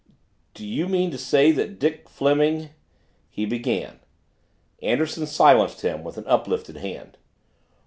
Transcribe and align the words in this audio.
"Do 0.55 0.65
you 0.65 0.87
mean 0.87 1.11
to 1.11 1.17
say 1.19 1.51
that 1.51 1.77
Dick 1.77 2.09
Fleming" 2.09 2.71
he 3.29 3.45
began. 3.45 3.99
Anderson 4.81 5.27
silenced 5.27 5.81
him 5.81 6.03
with 6.03 6.17
an 6.17 6.25
uplifted 6.25 6.77
hand. 6.77 7.19